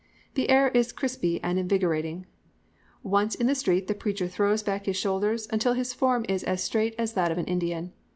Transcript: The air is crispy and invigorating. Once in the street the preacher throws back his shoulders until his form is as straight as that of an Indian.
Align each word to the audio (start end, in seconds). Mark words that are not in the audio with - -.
The 0.33 0.49
air 0.49 0.69
is 0.69 0.91
crispy 0.91 1.39
and 1.43 1.59
invigorating. 1.59 2.25
Once 3.03 3.35
in 3.35 3.45
the 3.45 3.53
street 3.53 3.85
the 3.87 3.93
preacher 3.93 4.27
throws 4.27 4.63
back 4.63 4.87
his 4.87 4.97
shoulders 4.97 5.47
until 5.51 5.73
his 5.73 5.93
form 5.93 6.25
is 6.27 6.43
as 6.43 6.63
straight 6.63 6.95
as 6.97 7.13
that 7.13 7.31
of 7.31 7.37
an 7.37 7.45
Indian. 7.45 7.93